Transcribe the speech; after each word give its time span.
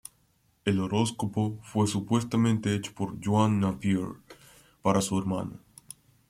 El 0.65 0.79
horóscopo 0.79 1.59
fue 1.61 1.85
supuestamente 1.85 2.73
hecho 2.73 2.91
por 2.95 3.19
John 3.23 3.59
Napier 3.59 4.13
para 4.81 4.99
su 4.99 5.19
hermano. 5.19 5.59